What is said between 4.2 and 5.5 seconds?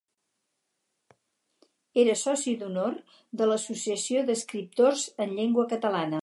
d'Escriptors en